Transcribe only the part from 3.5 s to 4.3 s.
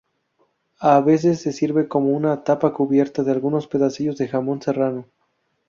pedacitos de